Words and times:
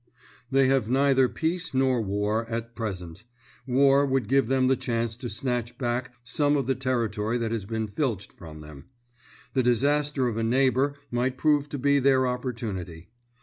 They 0.49 0.67
have 0.67 0.89
neither 0.89 1.29
peace 1.29 1.75
nor 1.75 2.01
war 2.01 2.49
at 2.49 2.75
present; 2.75 3.23
war 3.67 4.03
would 4.03 4.27
give 4.27 4.47
them 4.47 4.67
the 4.67 4.75
chance 4.75 5.15
to 5.17 5.29
snatch 5.29 5.77
back 5.77 6.11
some 6.23 6.57
of 6.57 6.65
the 6.65 6.73
territory 6.73 7.37
that 7.37 7.51
has 7.51 7.65
been 7.65 7.85
filched 7.85 8.33
from 8.33 8.61
them. 8.61 8.85
The 9.53 9.61
disaster 9.61 10.27
of 10.27 10.37
a 10.37 10.43
neighbour 10.43 10.95
might 11.11 11.37
prove 11.37 11.69
to 11.69 11.77
be 11.77 11.99
their 11.99 12.25
opportunity. 12.25 13.09